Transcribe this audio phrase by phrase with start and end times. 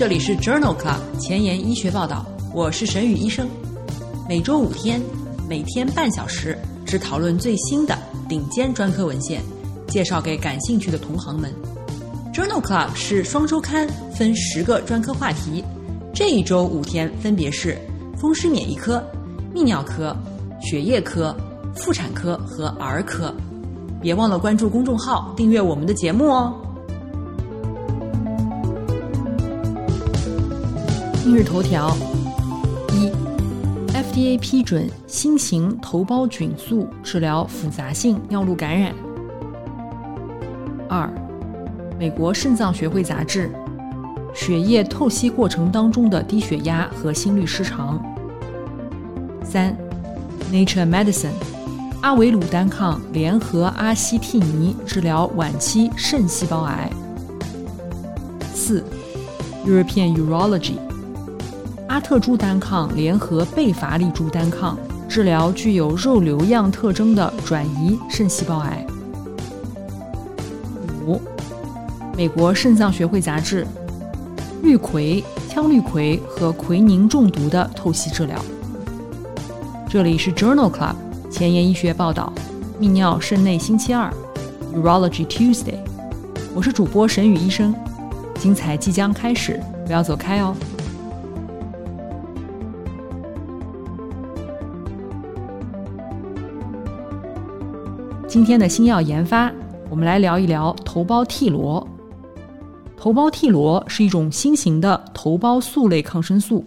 [0.00, 3.46] 这里是 Journal Club 前沿医学报道，我是沈宇医生。
[4.26, 4.98] 每周五天，
[5.46, 9.42] 每天半小时，只讨论最新的顶尖专科文献，
[9.88, 11.52] 介绍给感兴趣的同行们。
[12.32, 15.62] Journal Club 是双周刊，分十个专科话题。
[16.14, 17.76] 这一周五天分别是
[18.16, 19.04] 风湿免疫科、
[19.54, 20.16] 泌尿科、
[20.62, 21.36] 血液科、
[21.76, 23.34] 妇产科和儿科。
[24.00, 26.54] 别忘了关注公众号，订阅我们的节目哦。
[31.32, 31.96] 今日头条：
[32.92, 33.08] 一
[33.92, 38.92] ，FDA 批准新型头孢菌素治疗复杂性尿路感染。
[40.88, 41.08] 二，
[41.96, 43.48] 美国肾脏学会杂志，
[44.34, 48.02] 血液透析过程当中的低血压和心律失常。
[49.44, 49.72] 三
[50.50, 51.30] ，Nature Medicine。
[52.00, 56.90] 阿维鲁单抗联合阿西替尼治疗晚期肾细胞癌。
[58.52, 58.82] 四
[59.64, 60.72] ，European Urology，
[61.90, 68.86] 阿特珠单抗联合贝伐利珠单抗治疗具有肉瘤样特征的转移肾细胞癌。
[71.04, 71.20] 五，
[72.16, 73.66] 美国肾脏学会杂志，
[74.62, 75.20] 氯喹、
[75.52, 78.40] 羟氯喹和喹宁中毒的透析治疗。
[79.88, 80.94] 这里是 Journal Club。
[81.28, 82.32] 前沿医学报道，
[82.80, 84.08] 泌尿肾内星期二
[84.76, 85.80] ，Urology Tuesday。
[86.54, 87.74] 我是主播沈宇医生，
[88.38, 90.54] 精彩即将开始，不要走开哦。
[98.30, 99.52] 今天的新药研发，
[99.90, 101.84] 我们来聊一聊头孢替罗。
[102.96, 106.64] 头孢替罗是一种新型的头孢素类抗生素，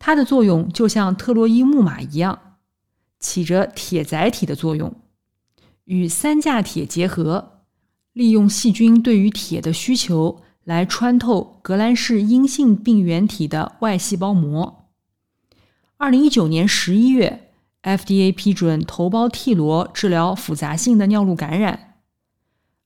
[0.00, 2.36] 它的作用就像特洛伊木马一样。
[3.20, 4.92] 起着铁载体的作用，
[5.84, 7.60] 与三价铁结合，
[8.12, 14.88] 利用细菌对于铁的需求来穿透革兰氏阴性病原体的外细胞膜。
[15.98, 17.47] 二零一九年十一月
[17.96, 21.94] ，FDA 批准头孢替罗治疗复杂性的尿路感染。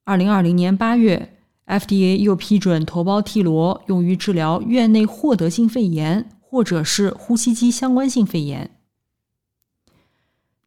[0.05, 8.71] 二零二零年八月，FDA 又批准头孢替罗用于治疗院内获得性肺炎或者是呼吸机相关性肺炎。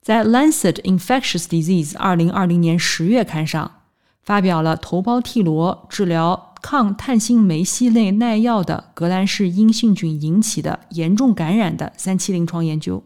[0.02, 3.82] 在《Lancet Infectious Disease》二零二零年十月刊上，
[4.22, 13.04] 发表了头孢替罗治疗抗碳星酶烯类耐药的革兰氏阴性菌引起的严重感染的三期临床研究。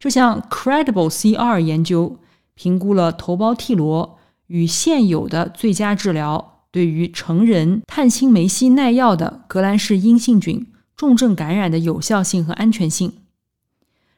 [0.00, 2.18] 这项 Credible CR 研究
[2.54, 10.66] 评估了头孢替罗与现有的最佳治疗对于成人碳星酶烯耐药的革兰氏阴性菌
[10.96, 13.12] 重症感染的有效性和安全性。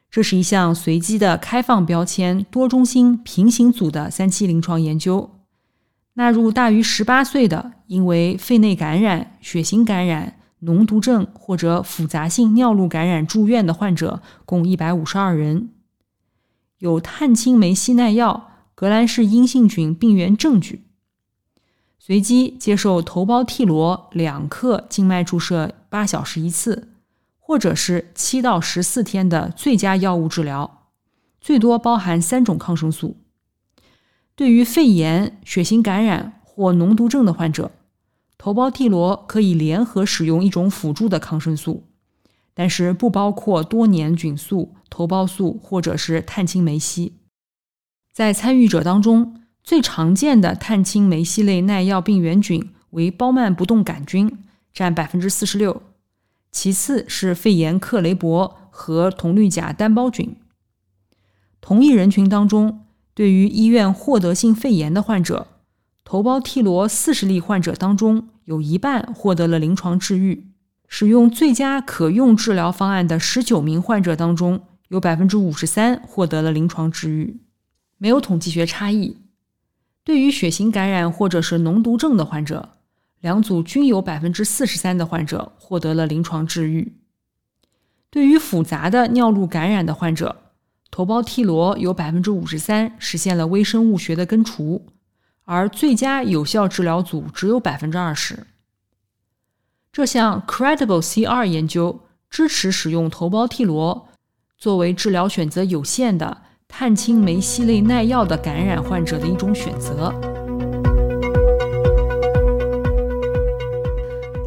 [0.08, 5.30] 这是一项随机的开放标签多中心平行组的三期临床研究，
[6.14, 15.70] 纳入大于十八岁的因为肺内感染、血型感染、脓毒症或者复杂性尿路感染住院的患者共一百五十二人，
[16.78, 20.84] 有碳青霉烯耐药、革兰氏阴性菌病原证据，
[21.98, 26.88] 随机接受头孢替罗两克静脉注射八小时一次。
[27.44, 30.86] 或者是七到十四天的最佳药物治疗，
[31.38, 33.16] 最多包含三种抗生素。
[34.34, 37.72] 对于肺炎、血型感染或脓毒症的患者，
[38.42, 41.84] 头孢替罗可以联合使用一种辅助的抗生素，
[42.54, 47.12] 但是不包括多年菌素、头孢素或者是碳青霉烯。
[48.12, 54.36] 在参与者当中，最常见的碳青霉烯类耐药病原菌为包曼不动杆菌，
[54.74, 55.80] 占百分之四十六。
[56.50, 60.34] 其次是肺炎克雷伯和铜绿假单胞菌。
[61.60, 65.46] 同一人群当中，对于医院获得性肺炎的患者，
[66.04, 70.48] 头孢替罗四十例患者当中，有一半获得了临床治愈。
[70.88, 77.40] 使用最佳可用治疗方案的十九名患者当中，有百分之五十三获得了临床治愈，
[77.98, 79.16] 没有统计学差异。
[80.04, 82.70] 对于血型感染或者是脓毒症的患者。
[83.20, 86.96] 两组均有百分之四十三的患者获得了临床治愈。
[88.10, 90.36] 对于复杂的尿路感染的患者，
[90.90, 94.84] 头孢替罗有百分之五十三实现了微生物学的根除，
[95.52, 98.46] 而最佳有效治疗组只有百分之二十。
[99.92, 102.00] 这项 Credible CR 研究
[102.30, 104.08] 支持使用头孢替罗
[104.56, 110.10] 作为治疗选择有限的碳青霉烯类耐药的感染患者的一种选择。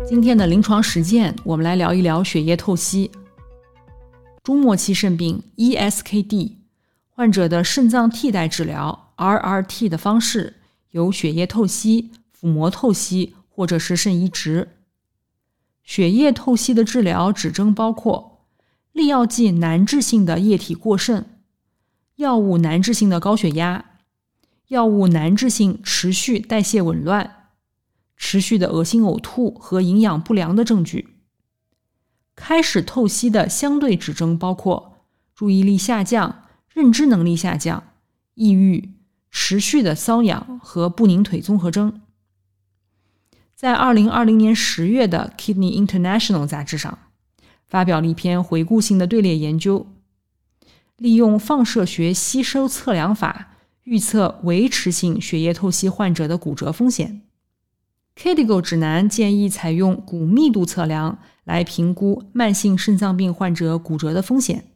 [0.07, 3.11] 今天的临床实践，我们来聊一聊血液透析。
[4.41, 6.53] 中末期肾病 （ESKD）
[7.11, 10.55] 患者的肾脏替代治疗 （RRT） 的方式
[10.95, 14.77] 有血液透析、腹膜透析或者是肾移植。
[15.83, 18.45] 血液透析的治疗指征包括
[18.93, 21.25] 利药剂难治性的液体过剩、
[22.15, 23.97] 药物难治性的高血压、
[24.69, 27.49] 药物难治性持续代谢紊乱、
[28.15, 31.17] 持续的恶心呕吐和营养不良的证据。
[32.37, 34.99] 开始透析的相对指征包括
[35.35, 37.83] 注意力下降、认知能力下降、
[38.35, 38.94] 抑郁、
[39.37, 42.01] 持续的瘙痒和不宁腿综合征。
[43.53, 46.97] 在二零二零年十月的《Kidney International》杂志上，
[47.67, 49.87] 发表了一篇回顾性的队列研究，
[50.95, 57.21] 利用放射学吸收测量法预测维持性血液透析患者的骨折风险。
[58.15, 64.71] k i d i g o 指南建议采用骨密度测量来评估慢性肾脏病患者骨折的风险，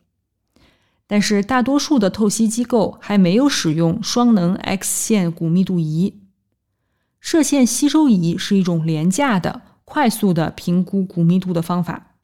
[1.12, 6.22] 但是大多数的透析机构还没有使用双能 X 线骨密度仪。
[7.20, 12.16] 射线吸收仪是一种廉价的、快速的评估骨密度的方法。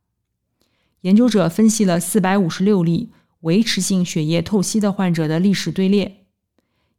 [1.02, 6.28] 研究者分析了四百五十六例维持性血液透析的患者的历史队列，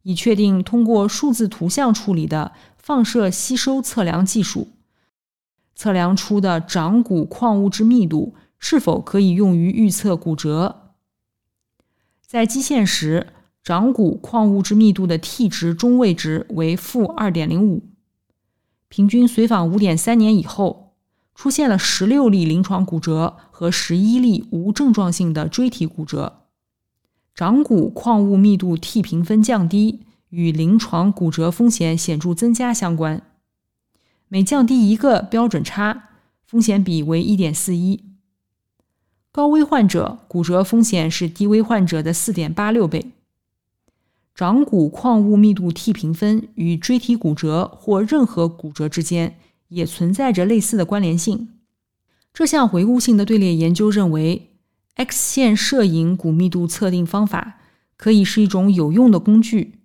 [0.03, 4.73] 以确定通过数字图像处理的放射吸收测量技术，
[5.73, 10.86] 测量出的掌骨矿物质密度是否可以用于预测骨折。
[12.27, 13.33] 在基线时。
[13.63, 17.83] 掌骨矿物质密度的 T 值中位值为负二点零五，
[18.87, 20.93] 平均随访五点三年以后，
[21.35, 26.43] 出现了十六例临床骨折和十一例无症状性的椎体骨折。
[27.35, 33.21] 掌骨矿物密度 T 评分降低与临床骨折风险显著增加相关，
[34.29, 36.11] 每降低一个标准差，
[36.45, 38.06] 风险比为一点四一。
[39.37, 43.11] 高危患者骨折风险是低危患者的四点八六倍。
[44.33, 49.37] 掌骨矿物密度 T 评分与椎体骨折或任何骨折之间
[49.67, 51.49] 也存在着类似的关联性。
[52.33, 54.49] 这项回顾性的队列研究认为
[54.95, 57.59] ，X 线摄影骨密度测定方法
[57.95, 59.81] 可以是一种有用的工具，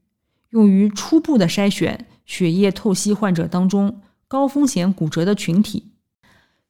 [0.48, 5.91] 用于初步的筛选血液透析患者当中高风险骨折的群体。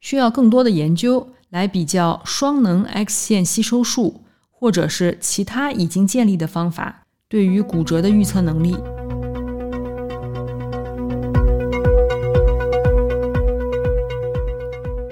[0.02, 7.02] 需要更多的研究来比较双能 X 线吸收术或者是其他已经建立的方法。
[7.32, 8.76] 对于骨折的预测能力。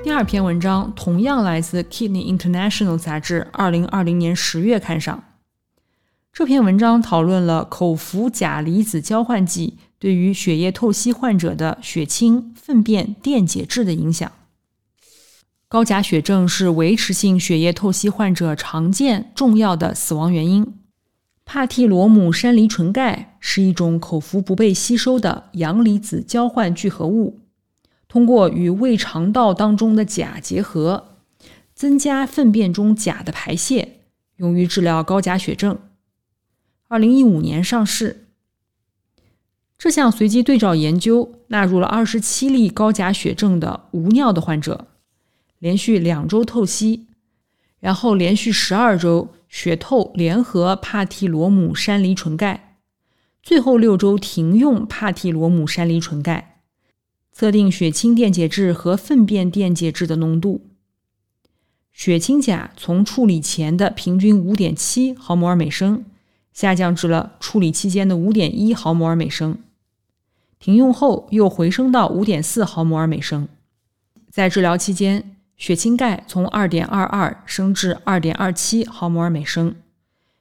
[0.02, 5.24] 第二篇文章同样来自《Kidney International》杂志二零二零年十月刊上。
[6.30, 14.30] 这篇文章讨论了口服钾离子交换剂对于血液透析患者的血清、粪便电解质的影响。
[15.70, 20.74] 高钾血症是维持性血液透析患者常见重要的死亡原因。
[21.44, 27.38] 帕替罗姆山梨醇钙是一种口服不被吸收的阳离子交换聚合物，
[28.08, 31.18] 通过与胃肠道当中的钾结合，
[31.72, 34.00] 增加粪便中钾的排泄，
[34.38, 35.78] 用于治疗高钾血症。
[36.88, 38.26] 二零一五年上市。
[39.78, 44.88] 这项随机对照研究纳入了二十七例高钾血症的无尿的患者，
[45.60, 47.06] 连续两周透析，
[47.78, 49.28] 然后连续十二周。
[49.50, 52.76] 血透联合帕替罗姆山梨醇钙，
[53.42, 56.60] 最后六周停用帕替罗姆山梨醇钙，
[57.32, 60.68] 测定血清电解质和粪便电解质的浓度。
[61.92, 66.04] 血清钾从处理前的平均五点七毫摩尔每升
[66.52, 69.58] 下降至了处理期间的五点一毫摩尔每升，
[70.60, 73.48] 停用后又回升到五点四毫摩尔每升。
[74.30, 75.34] 在治疗期间。
[75.60, 79.76] 血清钙从二点二二升至二点二七毫摩尔每升，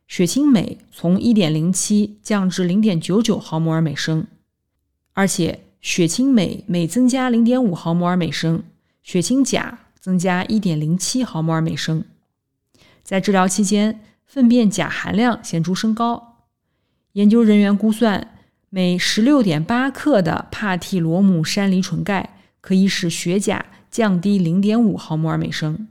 [0.08, 4.26] 血清镁从一点零七降至零点九九毫摩尔每升，
[5.12, 8.64] 而且血清镁每增加零点五毫摩尔每升，
[9.04, 12.06] 血清钾增加一点零七毫摩尔每升。
[13.04, 16.38] 在治疗期间，粪便钾含量显著升高。
[17.12, 18.36] 研究人员估算，
[18.70, 23.66] 每十六点八克的帕替罗姆山梨醇钙可以使血钾。
[23.92, 25.88] 降低零点五毫摩尔每升，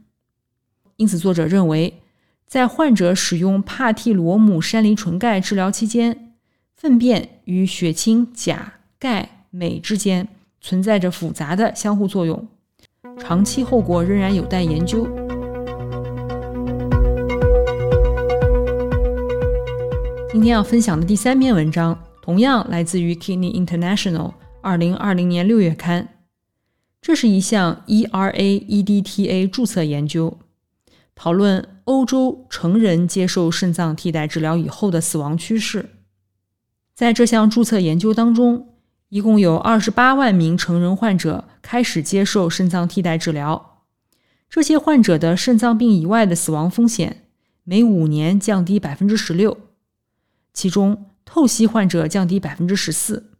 [0.95, 2.01] 因此作者认为，
[2.47, 6.33] 在患者使用帕替罗姆山梨醇钙治疗期间，
[6.75, 10.27] 粪便与血清钾、钙、镁之间
[10.61, 12.47] 存在着复杂的相互作用，
[13.17, 15.07] 长期后果仍然有待研究。
[20.31, 24.29] 今天要分享的第三篇文章，同样来自于《Kidney International》
[24.61, 26.07] 二零二零年六月刊。
[27.01, 30.37] 这是一项 ERA-EDTA 注册研究，
[31.15, 35.89] 讨论欧洲成人接受肾脏替代治疗以后的死亡趋势。
[36.93, 38.75] 在这项注册研究当中，
[39.07, 43.85] 一共有28万名成人患者开始接受肾脏替代治疗，
[44.49, 47.23] 这些患者的肾脏病以外的死亡风险
[47.63, 49.57] 每五年降低百分之十六，
[50.53, 53.31] 其中透析患者降低百分之十四。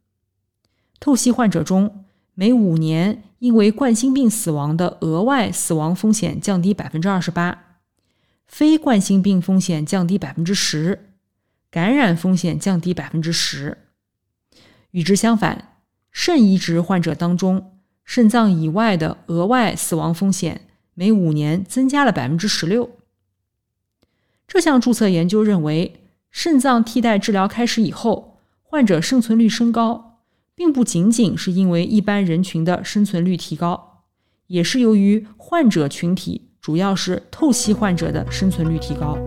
[0.99, 2.05] 透析患者中，
[2.39, 7.75] 每五年因为冠心病死亡的额外死亡风险降低百分之二十八，
[8.47, 11.09] 非冠心病风险降低百分之十，
[11.69, 13.79] 感染风险降低百分之十。
[14.91, 15.73] 与之相反，
[16.13, 17.73] 肾移植患者当中，
[18.05, 20.61] 肾脏以外的额外死亡风险
[20.93, 22.89] 每五年增加了百分之十六。
[24.47, 30.08] 这项注册研究认为，肾脏替代治疗开始以后，患者生存率升高，
[30.59, 34.03] 并不仅仅是因为一般人群的生存率提高，
[34.47, 39.17] 也是由于患者群体主要是透析患者的生存率提高。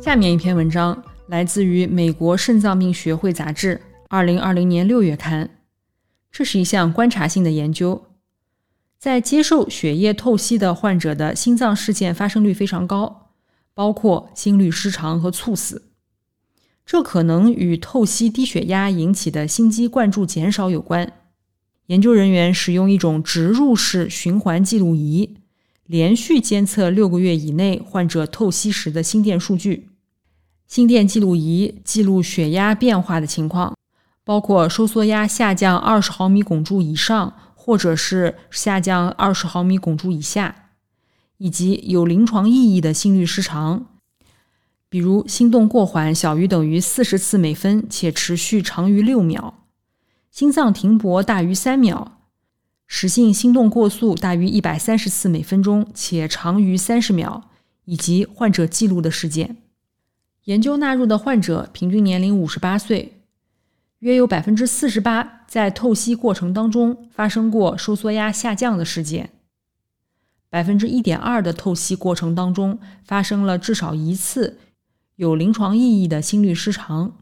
[0.00, 5.48] 下面一篇文章来自于美国肾脏病学会杂志，二零二零年六月刊。
[6.32, 8.06] 这是一项观察性的研究，
[8.98, 13.27] 在接受血液透析的患者的心脏事件发生率非常高，
[13.78, 15.84] 包括心律失常和猝死。
[16.84, 21.12] 这可能与透析低血压引起的心肌灌注减少有关。
[21.86, 25.36] 研究人员使用一种植入式循环记录仪，
[25.86, 29.90] 连续监测六个月以内患者透析时的心电数据。
[30.66, 33.76] 心电记录仪记录血压变化的情况，
[34.24, 40.67] 包括收缩压下降二十毫米汞柱以上，或者是下降二十毫米汞柱以下，
[41.38, 43.86] 以及有临床意义的心律失常，
[44.88, 49.54] 比如心动过缓小于等于四十次每分且持续长于六秒，
[50.30, 52.18] 心脏停泊大于三秒，
[52.86, 57.50] 室性心动过速大于一百三十次每分钟且长于三十秒，
[57.84, 59.56] 以及患者记录的事件。
[60.44, 63.20] 研究纳入的患者平均年龄五十八岁，
[63.98, 69.30] 约有百分之四十八在透析过程当中发生过收缩压下降的事件，
[70.50, 74.58] 百分之一点二的透析过程当中发生了至少一次
[75.16, 77.16] 有临床意义的心律失常。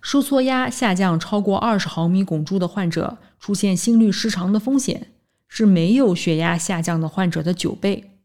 [0.00, 5.08] 收缩压下降超过二十毫米汞柱的患者出现心律失常的风险
[5.46, 8.18] 是没有血压下降的患者的九倍。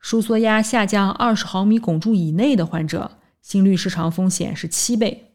[0.00, 5.34] 收缩压下降二十毫米汞柱以内的患者，心律失常风险是七倍。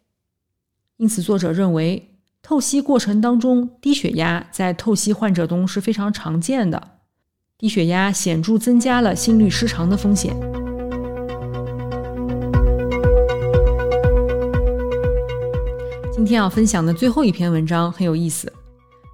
[0.98, 7.00] 因此，作者认为透析过程当中低血压在透析患者中是非常常见的，
[7.62, 10.36] 低血压显著增加了心律失常的风险。
[16.12, 18.52] 今天要分享的最后一篇文章很有意思，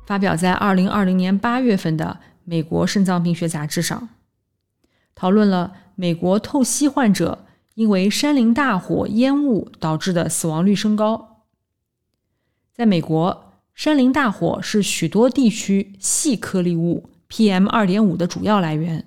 [0.06, 4.08] 发表在二零二零年八月份的《美国肾脏病学杂志》上。
[5.13, 11.44] 讨论了美国透析患者因为山林大火烟雾导致的死亡率升高。
[12.74, 19.06] 在美国，山林大火是许多地区细颗粒物 PM 二点五的主要来源，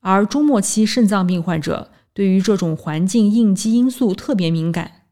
[0.00, 5.02] 而中末期肾脏病患者对于这种环境应激因素特别敏感。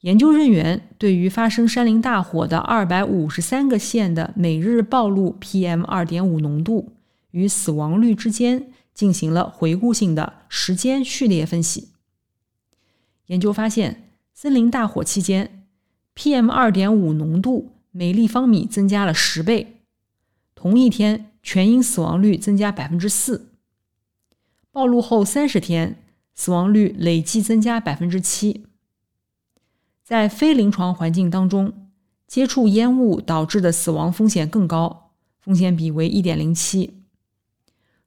[0.00, 6.92] 研究人员对于发生山林大火的二百五十三个县的每日暴露 PM 二点五浓度
[7.32, 8.72] 与死亡率之间。
[8.94, 11.90] 进行了回顾性的时间序列分析。
[13.26, 15.68] 研究发现，森林大火期间
[16.16, 19.77] ，PM 二点五浓度每立方米增加了十倍。
[20.60, 23.52] 同一天，全因死亡率增加百分之四。
[24.72, 26.02] 暴露后三十天，
[26.34, 28.66] 死亡率累计增加百分之七。
[30.02, 31.88] 在非临床环境当中，
[32.26, 37.04] 接触烟雾导致的死亡风险更高，风险比为一点零七。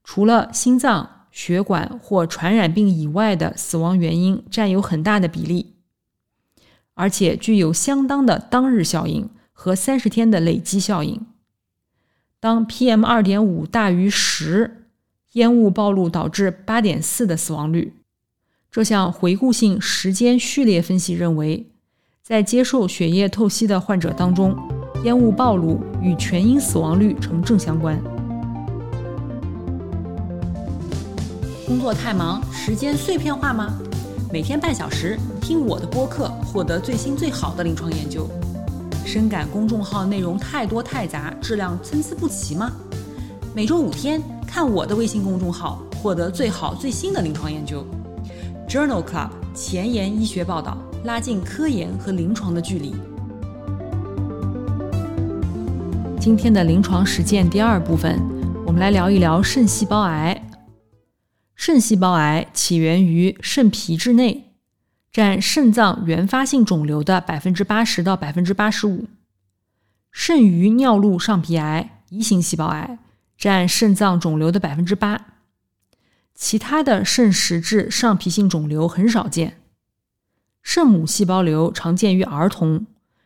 [0.03, 5.75] 除了心脏、血管或传染病以外的死亡原因占有很大的比例，
[6.96, 11.25] 而且具有相当的当日效应和三十天的累积效应。
[12.41, 14.88] 当 PM 二点五大于十，
[15.33, 17.93] 烟雾暴露导致八点四的死亡率。
[18.71, 21.67] 这项回顾性时间序列分析认为，
[22.24, 24.57] 在接受血液透析的患者当中，
[25.03, 28.01] 烟雾暴露与全因死亡率呈正相关。
[31.67, 33.77] 工作太忙，时间碎片化吗？
[34.33, 38.27] 每天半小时听我的播客，获得最新最好的临床研究。
[39.05, 42.72] 深感公众号内容太多太杂，质量参差不齐吗？
[43.53, 47.86] 每周五天看我的微信公众号，获得最好最新的临床研究。
[48.70, 52.96] Journal Club 前沿医学报道，拉近科研和临床的距离。
[56.20, 58.17] 今天的临床实践第二部分，
[58.65, 60.41] 我们来聊一聊肾细胞癌。
[61.55, 64.50] 肾细胞癌起源于肾皮质内，
[65.12, 69.08] 占肾脏原发性肿瘤的百分之八十到百分之八十五。
[70.10, 72.98] 肾盂尿路上皮癌（移行细胞癌）
[73.38, 75.25] 占肾脏肿瘤的百分之八，
[76.34, 79.62] 其他的肾实质上皮性肿瘤很少见。
[80.62, 82.86] 肾母细胞瘤常见于儿童，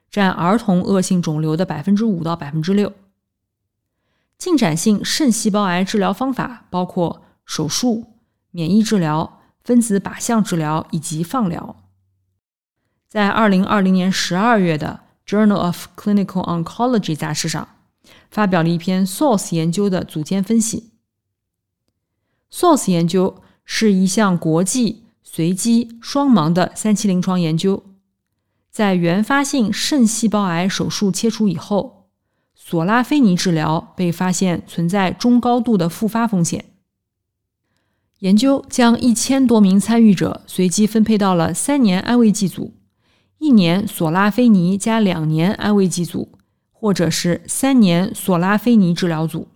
[0.10, 2.94] 占儿童恶性肿瘤的百分之五到百分之六。
[4.38, 8.14] 进展性肾细胞癌治疗方法包括手术、
[8.52, 11.76] 免疫治疗、分子靶向治疗以及放疗。
[13.10, 17.68] 在二零二零年十二月的《Journal of Clinical Oncology》杂志上，
[18.30, 20.92] 发表了一篇 Source 研究的组间分析。
[22.52, 27.84] Source 研究是一项国际随机双盲的三期临床研究，
[28.70, 32.10] 在原发性肾细胞癌手术切除以后，
[32.54, 36.66] 索拉菲尼治疗被发现存在中高度的复发风险。
[38.20, 42.74] 研究将一千多名参与者随机分配到了三年安慰剂组。
[43.38, 46.32] 一年索拉菲尼加两年安慰剂组，
[46.72, 49.50] 或者是三年索拉菲尼治疗组。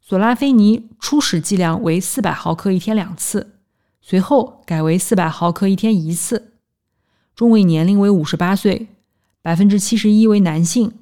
[0.00, 3.54] 索拉菲尼初始剂量为四百毫克一天两次，
[4.00, 6.54] 随后改为四百毫克一天一次。
[7.34, 8.86] 中位年龄为五十八岁，
[9.42, 10.92] 百分之七十一为男性，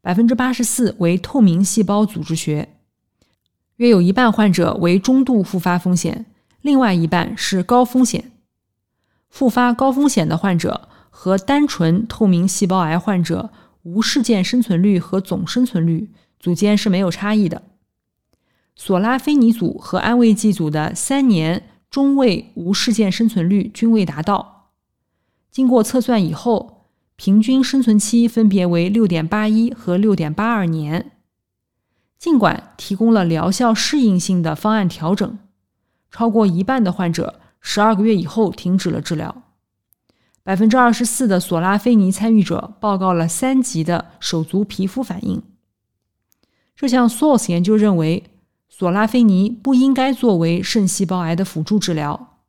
[0.00, 2.75] 百分之八十四为透明细胞组织学，
[3.76, 6.26] 约有一半患者为中度复发风险，
[6.62, 8.32] 另外一半是高风险。
[9.28, 10.88] 复发高风险的患者。
[11.18, 13.48] 和单纯透明细胞癌患者
[13.84, 17.62] 无事件生存率和总生存率组间是没有差异的。
[18.74, 24.72] 索拉菲尼组和安慰剂组的三年中位无事件生存率均未达到。
[25.50, 26.84] 经过测算以后，
[27.16, 31.12] 平均生存期分别为六点八一和六点八二年。
[32.26, 35.38] 尽管提供了疗效适应性的方案调整，
[36.10, 39.44] 超过一半的患者十二个月以后停止了治疗。
[40.42, 45.40] 百分之二十四的索拉菲尼参与者报告了三级的手足皮肤反应。
[46.74, 48.24] 这项 Source 研究认为，
[48.68, 52.40] 索拉菲尼不应该作为肾细胞癌的辅助治疗。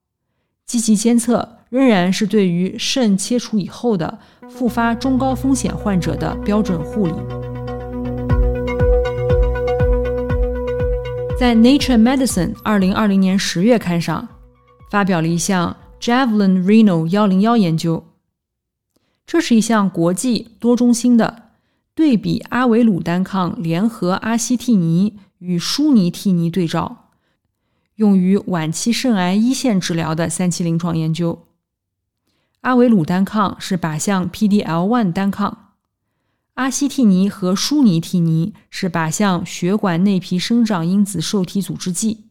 [0.65, 4.17] 积极监测仍然是对于肾切除以后的
[4.49, 7.56] 复发中高风险患者的标准护理。
[11.39, 14.27] 在 Nature Medicine 二零二零年十月刊上，
[14.89, 15.77] 发表了一项。
[15.99, 18.05] Javelin Renal 幺零幺研究，
[19.25, 21.49] 这是一项国际多中心的
[21.95, 27.09] 对比阿维鲁单抗联合阿西替尼与舒尼替尼对照，
[27.95, 31.47] 用于晚期肾癌一线治疗的三期临床研究。
[32.61, 35.66] 阿维鲁单抗是靶向 PDL1 单抗，
[36.57, 42.25] 阿西替尼和舒尼替尼是靶向血管内皮生长因子受体阻滞剂。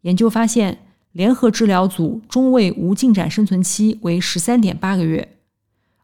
[0.00, 0.86] 研究发现。
[1.12, 5.36] 联合治疗组中位无进展生存期为十三点八个月，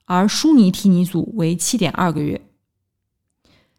[0.05, 2.41] 而舒尼替尼组为七点二个月。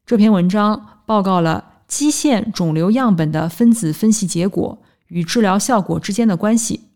[0.05, 6.91] 这篇文章报告了基线肿瘤样本的分子分析结果与治疗效果之间的关系。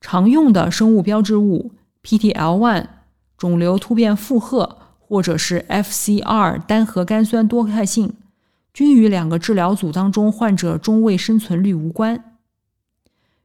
[0.00, 1.72] 常用的生物标志物
[2.04, 2.86] PTL1、
[3.36, 8.14] 肿瘤突变负荷或者是 FCR 单核苷酸多肽性，
[8.74, 12.32] 均与两个治疗组当中患者中位生存率无关。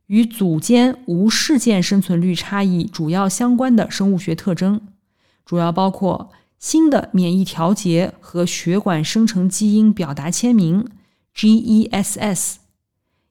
[0.08, 4.82] 与组间无事件生存率差异主要相关的生物学特征，
[5.46, 10.86] 主要包括新的免疫调节和血管生成基因表达签名
[11.34, 12.56] （GESS），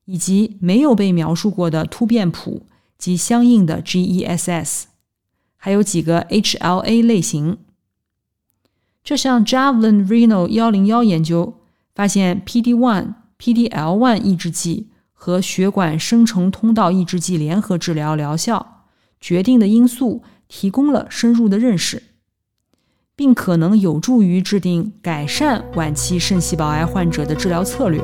[0.07, 2.67] 以及没有被描述过的突变谱
[2.97, 4.85] 及相应的 GESS，
[5.57, 7.59] 还有几个 HLA 类型。
[9.03, 11.55] 这项 Javelin Renal 幺零幺研究
[11.95, 14.89] 发现，PD-1、PDL-1 抑制剂。
[15.23, 18.87] 和血管生成通道抑制剂联合治疗疗效
[19.21, 22.03] 决定的因素提供了深入的认识，
[23.15, 28.03] 并可能有助于制定改善晚期肾细胞癌患者的治疗策略。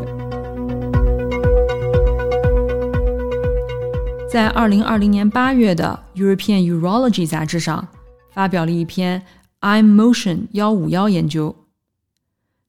[4.31, 7.89] 在二零二零年八月的《European Urology》杂志上，
[8.31, 9.23] 发表了一篇
[9.61, 11.57] iMotion 幺五幺研究，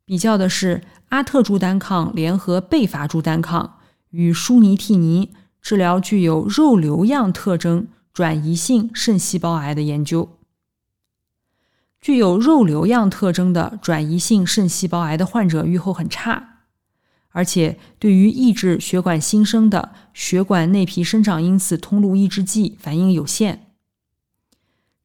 [0.05, 3.75] 比较的是阿特珠单抗联合贝伐珠单抗。
[4.11, 10.37] 与舒尼替尼治疗具有肉瘤样特征转移性肾细胞癌的研究。
[11.99, 16.61] 具有肉瘤样特征的转移性肾细胞癌的患者预后很差，
[17.31, 23.66] 而且对于抑制血管新生的血管内皮生长因子通路抑制剂反应有限。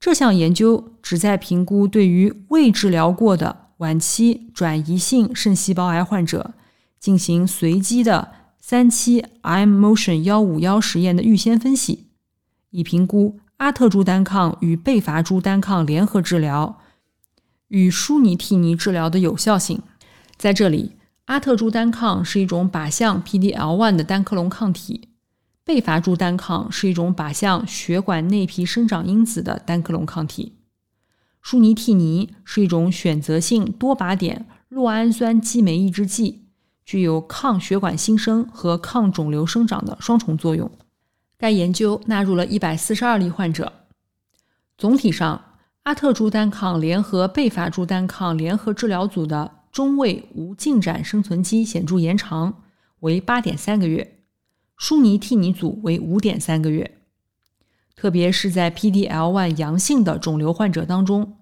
[0.02, 6.54] 这项研究旨在评估对于未治疗过的晚期转移性肾细胞癌患者
[6.98, 8.32] 进行随机的。
[8.58, 12.08] 三期 iMotion 幺五幺实验的预先分析，
[12.70, 16.80] 以评估阿特珠单抗与贝伐珠单抗联合治疗
[17.68, 19.80] 与舒尼替尼治疗的有效性。
[20.36, 25.10] 在这里，阿特珠单抗是一种靶向 PD-L1 的单克隆抗体，
[25.64, 30.58] 贝伐珠单抗是一种靶向血管内皮生长因子的单克隆抗体。
[31.40, 36.46] 舒尼替尼是一种选择性多靶点酪氨酸激酶抑制剂，
[36.84, 40.70] 具有抗血管新生和抗肿瘤生长的双重作用。
[41.36, 43.72] 该研究纳入了一百四十二例患者。
[44.78, 45.44] 总体上，
[45.84, 52.62] 阿特珠单抗联合贝伐珠单抗联合治疗组的中位无进展生存期显著延长，
[53.00, 54.04] 为八点三个月；
[54.84, 56.98] 舒尼替尼组为五点三个月。
[57.94, 61.36] 特别是在 PD-L1 阳性的肿瘤患者当中，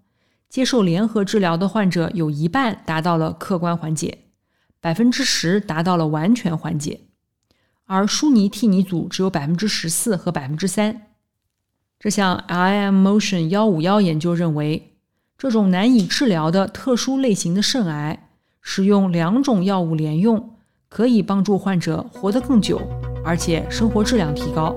[0.50, 4.26] 接受联合治疗的患者有一半达到了客观缓解，
[4.78, 7.00] 百分之十达到了完全缓解，
[7.86, 11.06] 而舒尼替尼组只有百分之十四和百分之三。
[11.98, 14.98] 这项 IM Motion 幺五幺研究认为，
[15.38, 18.28] 这种难以治疗的特殊类型的肾癌，
[18.60, 20.58] 使用两种药物联用，
[20.90, 22.78] 可以帮助患者活得更久，
[23.24, 24.74] 而且生活质量提高。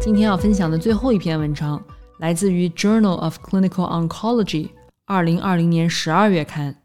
[0.00, 1.82] 今天要分享的最后一篇文章
[2.18, 4.66] 来自于《Journal of Clinical Oncology》
[5.04, 6.82] 二零二零年十二月刊。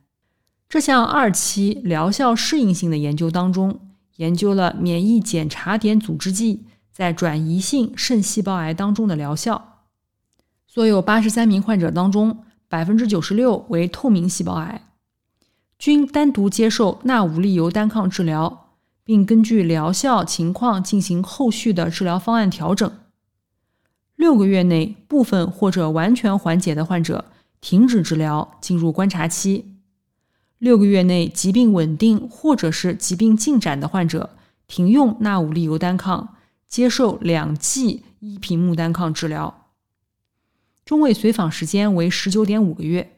[0.68, 3.80] 这项二期疗效适应性的研究当中，
[4.16, 9.84] 研究了免疫检查点阻滞剂在转移性肾细胞癌当中的疗效。
[10.68, 14.82] 所有八十三名患者当中，百分之九十六为透明细胞癌，
[15.82, 18.70] 均单独接受钠五利油单抗治疗，
[19.04, 23.00] 并根据疗效情况进行后续的治疗方案调整。
[24.16, 27.26] 六个月内部分或者完全缓解的患者
[27.62, 29.66] 停止治疗，进入观察期；
[30.60, 36.36] 六个月内疾病稳定或者是疾病进展的患者停用钠五利油单抗，
[36.68, 39.66] 接受两剂依屏幕单抗治疗。
[40.86, 43.18] 中位随访时间为十九点五个月。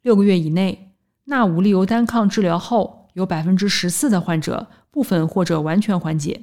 [0.00, 0.93] 六个月以内，
[1.24, 6.42] 钠五利油单抗治疗后，有百分之十四的患者部分或者完全缓解。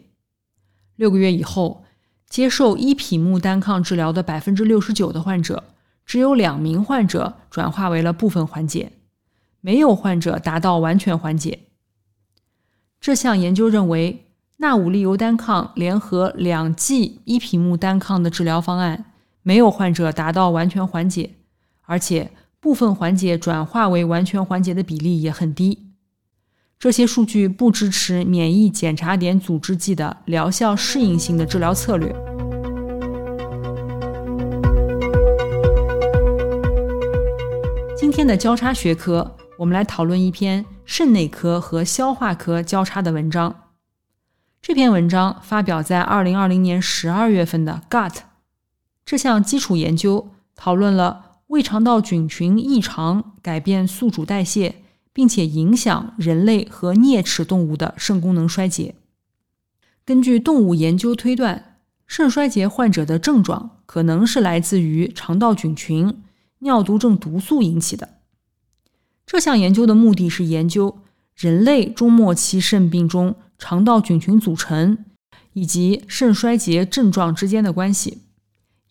[0.95, 1.83] 六个月以后。
[2.29, 5.65] 接受依匹木单抗治疗的百分之六十九的患者，
[6.05, 8.93] 只有两名患者转化为了部分缓解，
[9.59, 11.63] 没有患者达到完全缓解。
[13.01, 14.27] 这项研究认为，
[14.59, 19.11] 钠五利油单抗联合两剂依匹木单抗的治疗方案，
[19.43, 21.31] 没有患者达到完全缓解，
[21.81, 25.87] 而且部分缓解转化为完全缓解的比例也很低。
[26.77, 32.15] 这些数据不支持免疫检查点阻滞剂的疗效适应性的治疗策略。
[37.97, 43.69] 今天的交叉学科，我们来讨论一篇肾内科和消化科交叉的文章。
[44.61, 48.11] 这篇文章发表在二零二零年十二月份的《Gut》。
[49.03, 54.81] 这项基础研究讨论了胃肠道菌群异常改变宿主代谢。
[55.13, 58.95] 并且影响人类和啮齿动物的肾功能衰竭。
[60.05, 66.21] 根据动物研究推断，肾衰竭患者的症状可能是来自于肠道菌群、
[66.59, 68.19] 尿毒症毒素引起的。
[69.25, 70.99] 这项研究的目的是研究
[71.35, 75.05] 人类中末期肾病中肠道菌群组成
[75.51, 78.19] 以及肾衰竭症状之间的关系。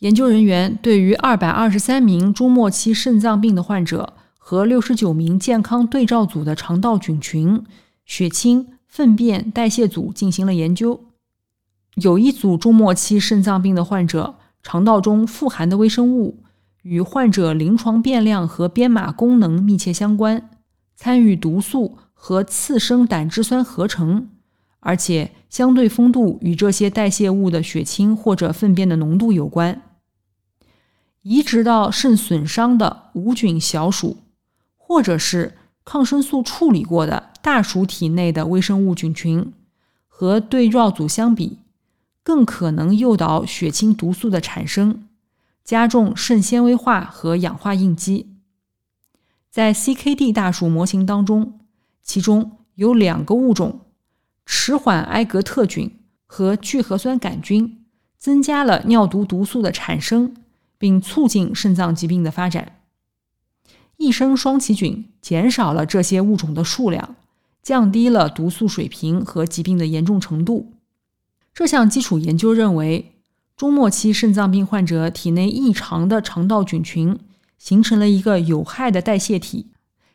[0.00, 4.12] 研究人员对于二百二十三名中末期肾脏病的患者。
[4.42, 7.62] 和六十九名健康对照组的肠道菌群、
[8.04, 11.04] 血清、粪便代谢组进行了研究。
[11.94, 16.42] 有一组中末期肾脏病的患者，肠道中富含的微生物
[16.82, 20.50] 与患者临床变量和编码功能密切相关，
[20.96, 24.30] 参与毒素和次生胆汁酸合成，
[24.80, 29.80] 而且相对丰度与这些代谢物的血清或者粪便的浓度有关。
[31.22, 34.18] 移植到肾损伤的无菌小鼠。
[34.92, 39.52] 或者是抗生素处理过的大鼠体内的微生物菌群，
[40.09, 41.61] 和对照组相比，
[42.24, 45.06] 更可能诱导血清毒素的产生，
[45.62, 48.35] 加重肾纤维化和氧化应激。
[49.48, 51.61] 在 CKD 大鼠模型当中，
[52.02, 53.83] 其中有两个物种
[54.44, 57.85] 迟缓埃格特菌和聚合酸杆菌，
[58.18, 60.35] 增加了尿毒毒素的产生，
[60.81, 62.81] 并促进肾脏疾病的发展。
[63.99, 67.16] 益生双歧菌减少了这些物种的数量，
[67.62, 70.73] 降低了毒素水平和疾病的严重程度。
[71.53, 73.16] 这项基础研究认为，
[73.55, 77.19] 中末期肾脏病患者体内异常的肠道菌群
[77.59, 79.66] 形成了一个有害的代谢体，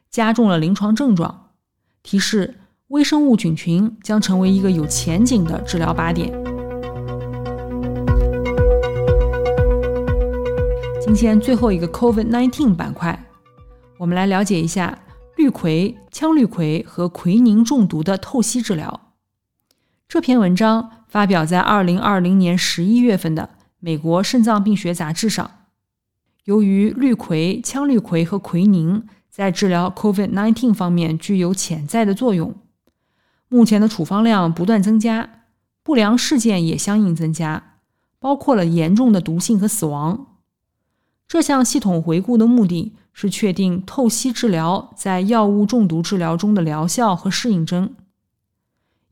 [0.10, 1.52] 加重了临床症状，
[2.02, 2.56] 提示
[2.88, 6.55] 微生物菌群将成为一个有前景的治疗靶点。
[11.16, 13.26] 天最后一个 COVID-19 板块，
[13.98, 15.00] 我们来了解一下
[15.38, 19.14] 氯喹、羟氯喹和喹宁中毒的透析治疗。
[20.08, 25.50] 这篇文章发表在2020年11月份的美国肾脏病学杂志上。
[26.44, 32.54] 由于氯喹、羟氯喹和喹宁在治疗 COVID-19 方面具有潜在的作用，
[33.48, 35.30] 目前的处方量不断增加，
[35.82, 37.80] 不良事件也相应增加，
[38.20, 40.35] 包括了严重的毒性和死亡。
[41.28, 47.96] 这项系统回顾的目的是确定透析治疗在药物中毒治疗中的疗效和适应症。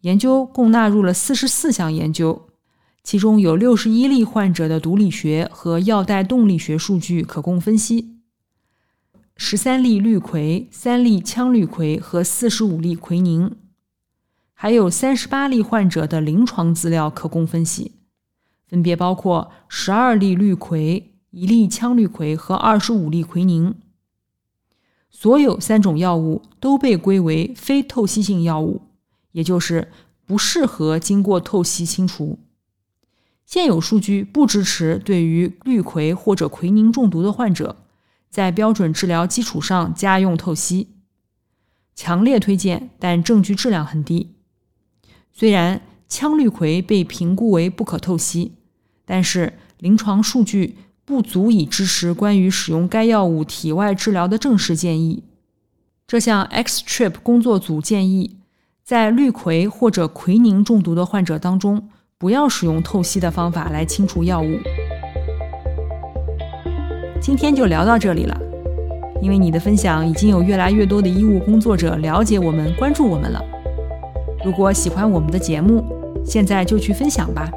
[0.01, 2.47] 研究共纳入了四十四项研究，
[3.03, 8.17] 其中有六十一例患者的毒理学和药代动力学数据可供分析，
[9.35, 13.55] 十三例氯喹、三例羟氯喹和四十五例喹宁，
[14.53, 17.93] 还有三十八例患者的临床资料可供分析，
[18.67, 21.12] 分别包括十二例氯喹。
[21.33, 23.73] 一粒羟氯喹和二十五粒喹宁，
[25.09, 28.83] 所有三种药物都被归为非透析性药物，
[29.31, 29.91] 也就是
[30.27, 32.37] 不适合经过透析清除。
[33.47, 37.77] 现有数据不支持对于氯喹或者喹宁中毒的患者，
[38.29, 40.89] 在标准治疗基础上加用透析。
[41.95, 44.35] 强烈推荐，但证据质量很低。
[45.31, 48.53] 虽然羟氯喹被评估为不可透析，
[49.03, 50.77] 但是临床数据。
[51.13, 55.21] 不足以支持关于使用该药物体外治疗的正式建议。
[56.07, 58.37] 这项 X-TRIP 工作组建议，
[58.83, 64.57] 在氯喹或者喹宁中毒的患者当中，不要使用透析的方法来清除药物。
[67.21, 68.35] 今天就聊到这里了，
[69.21, 73.39] 因为你的分享，已经有越来越多的医务工作者了解我们、关注我们了。
[74.43, 75.85] 如果喜欢我们的节目，
[76.25, 77.51] 现在就去分享吧。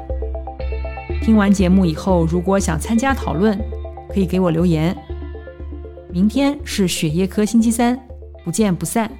[1.27, 3.59] 听完节目以后，如果想参加讨论，
[4.07, 4.95] 可以给我留言。
[6.09, 7.99] 明天是血液科星期三，
[8.45, 9.11] 不见不散。